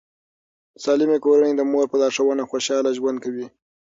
د 0.73 0.77
سالمې 0.83 1.17
کورنۍ 1.25 1.51
د 1.55 1.61
مور 1.71 1.85
په 1.91 1.97
لارښوونه 2.01 2.43
خوشاله 2.49 2.89
ژوند 2.97 3.17
کوي. 3.25 3.45